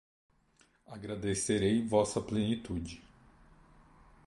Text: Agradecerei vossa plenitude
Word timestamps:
Agradecerei 0.87 1.83
vossa 1.87 2.19
plenitude 2.19 2.99